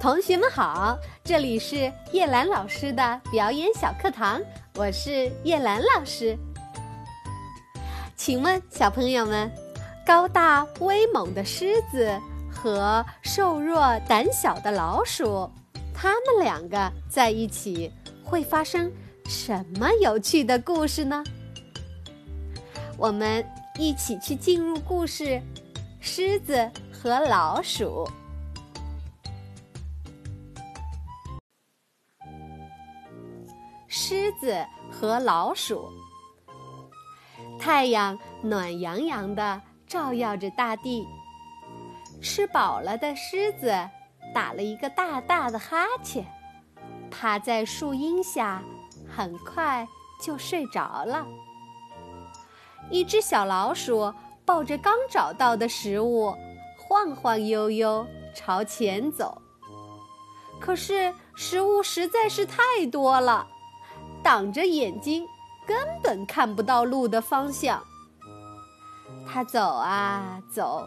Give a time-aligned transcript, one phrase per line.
[0.00, 4.40] 同学们好，这里是叶兰老师的表演小课堂，
[4.76, 6.38] 我是叶兰老师。
[8.14, 9.50] 请问小朋友们，
[10.06, 12.16] 高大威猛的狮子
[12.48, 15.50] 和瘦弱胆小的老鼠，
[15.92, 17.92] 他们两个在一起
[18.22, 18.92] 会发生
[19.26, 21.24] 什么有趣的故事呢？
[22.96, 23.44] 我们
[23.76, 25.24] 一起去进入故事
[25.98, 28.08] 《狮子和老鼠》。
[33.88, 35.90] 狮子和老鼠。
[37.58, 41.06] 太阳暖洋洋的照耀着大地。
[42.20, 43.72] 吃饱了的狮子
[44.34, 46.26] 打了一个大大的哈欠，
[47.10, 48.62] 趴在树荫下，
[49.08, 49.86] 很快
[50.20, 51.24] 就睡着了。
[52.90, 54.12] 一只小老鼠
[54.44, 56.34] 抱着刚找到的食物，
[56.76, 59.40] 晃晃悠悠朝前走。
[60.60, 63.46] 可是食物实在是太多了。
[64.22, 65.26] 挡着眼睛，
[65.66, 67.82] 根本看不到路的方向。
[69.26, 70.86] 他走啊走，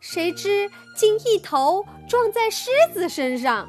[0.00, 3.68] 谁知竟一头撞在狮子身上，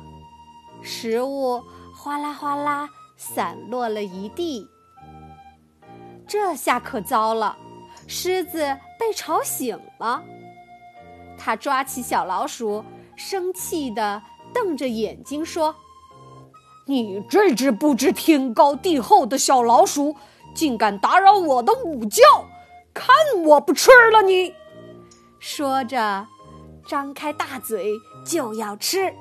[0.81, 1.61] 食物
[1.95, 4.67] 哗啦哗啦散落了一地。
[6.27, 7.57] 这下可糟了，
[8.07, 8.59] 狮子
[8.99, 10.21] 被吵醒了。
[11.37, 12.83] 他抓起小老鼠，
[13.15, 14.21] 生气地
[14.53, 15.75] 瞪着眼睛说。
[16.88, 20.16] 你这只不知天高地厚的小老鼠，
[20.53, 22.22] 竟敢打扰我的午觉！
[22.94, 24.53] 看我不吃了你！
[25.39, 26.27] 说着，
[26.88, 27.92] 张开大嘴
[28.25, 29.14] 就要吃。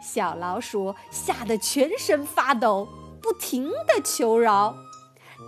[0.00, 2.86] 小老鼠吓得全身发抖，
[3.20, 4.74] 不停地求饶：“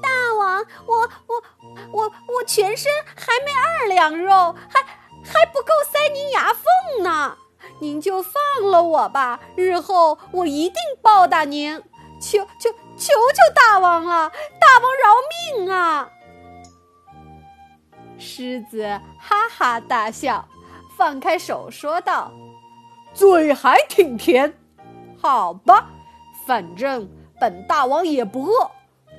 [0.03, 1.43] 大王，我我
[1.93, 4.83] 我我全身还没二两肉，还
[5.25, 7.37] 还不够塞您牙缝呢。”
[7.81, 8.35] 您就放
[8.71, 11.83] 了我吧，日后我一定报答您。
[12.21, 14.31] 求求求求大王了，
[14.61, 16.11] 大王饶命啊！
[18.19, 18.83] 狮子
[19.19, 20.47] 哈哈大笑，
[20.99, 22.31] 放开手说道
[23.15, 24.55] ：“嘴还挺甜，
[25.19, 25.89] 好吧，
[26.47, 27.09] 反正
[27.41, 28.71] 本大王也不饿，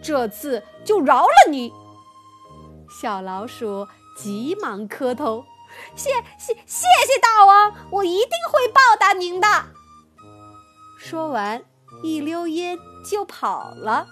[0.03, 1.73] 这次就饶了你。”
[3.01, 5.43] 小老鼠急忙磕头。
[5.95, 9.47] 谢谢谢谢大王，我一定会报答您的。
[10.97, 11.61] 说完，
[12.03, 12.77] 一溜烟
[13.09, 14.07] 就跑了。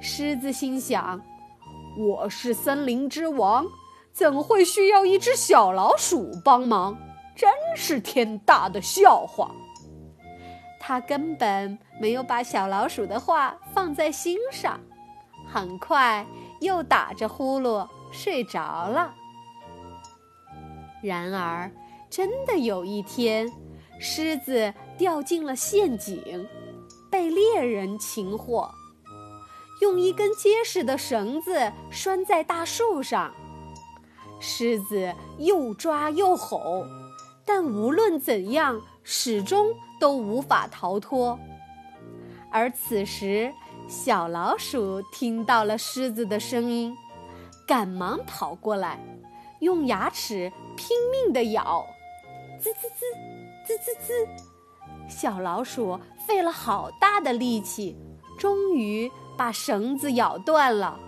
[0.00, 1.20] 狮子心想
[1.98, 3.66] ：“我是森林之王，
[4.12, 6.96] 怎会需要一只小老鼠帮忙？
[7.36, 9.50] 真是天大的笑话！”
[10.80, 14.80] 他根本没有把小老鼠的话放在心上，
[15.46, 16.26] 很快
[16.60, 19.14] 又打着呼噜睡着了。
[21.02, 21.70] 然而，
[22.08, 23.50] 真的有一天，
[23.98, 26.48] 狮子掉进了陷阱，
[27.10, 28.70] 被猎人擒获，
[29.80, 33.32] 用一根结实的绳子拴在大树上。
[34.38, 36.86] 狮子又抓又吼，
[37.44, 39.68] 但无论怎样，始终
[39.98, 41.38] 都无法逃脱。
[42.50, 43.52] 而此时，
[43.86, 46.96] 小老鼠听到了狮子的声音，
[47.66, 48.98] 赶忙跑过来。
[49.60, 51.86] 用牙齿拼命地咬，
[52.58, 53.04] 滋滋滋，
[53.66, 54.28] 滋滋滋，
[55.08, 57.96] 小老鼠费了好大的力气，
[58.38, 60.98] 终于把绳子咬断了。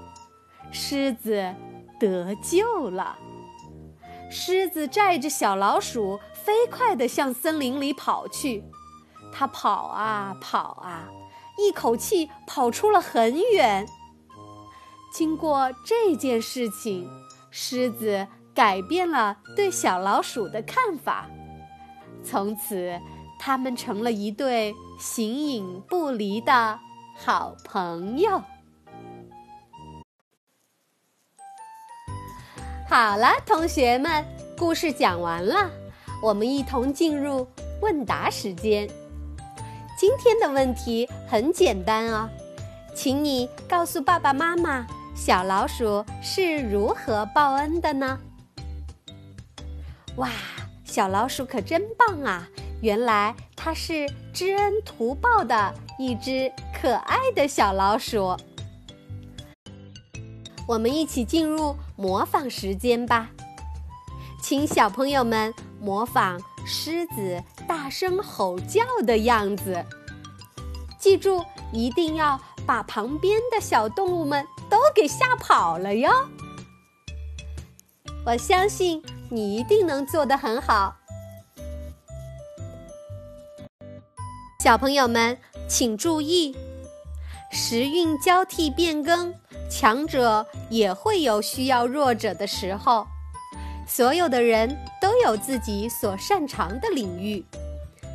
[0.71, 1.55] 狮子
[1.99, 3.19] 得救了。
[4.31, 8.65] 狮子拽着小老鼠飞快地向森林里跑去。
[9.33, 11.09] 它跑啊跑啊，
[11.59, 13.87] 一口气跑出了很远。
[15.13, 17.11] 经过这件事情，
[17.51, 18.27] 狮子。
[18.55, 21.27] 改变了对小老鼠的看法，
[22.23, 23.01] 从此
[23.39, 26.79] 他们成了一对形影不离的
[27.17, 28.43] 好朋友。
[32.89, 34.25] 好了，同学们，
[34.59, 35.71] 故事讲完了，
[36.23, 37.49] 我们一同进入
[37.81, 38.87] 问答时间。
[39.97, 42.29] 今天的问题很简单哦，
[42.95, 48.19] 请你告诉爸爸妈妈，小老鼠是如何报恩的呢？
[50.17, 50.31] 哇，
[50.85, 52.47] 小老鼠可真棒啊！
[52.83, 58.37] 原来它是知恩图报的一只可爱的小老鼠。
[60.69, 63.31] 我们一起进入模仿时间吧，
[64.43, 69.85] 请小朋友们模仿狮子大声吼叫的样子。
[70.99, 71.43] 记住，
[71.73, 76.11] 一定要把旁边的小动物们都给吓跑了哟！
[78.27, 79.03] 我相信。
[79.33, 80.95] 你一定能做得很好。
[84.61, 86.55] 小朋友们请注意，
[87.51, 89.35] 时运交替变更，
[89.71, 93.07] 强者也会有需要弱者的时候。
[93.89, 97.43] 所有的人都有自己所擅长的领域，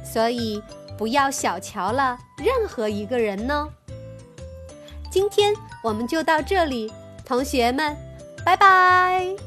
[0.05, 0.61] 所以
[0.99, 3.67] 不要小瞧了任何一个人呢。
[5.09, 5.51] 今天
[5.83, 6.93] 我们就到这里，
[7.25, 7.97] 同学们，
[8.45, 9.46] 拜拜。